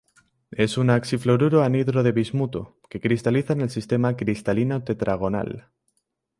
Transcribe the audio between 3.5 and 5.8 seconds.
en el Sistema cristalino tetragonal.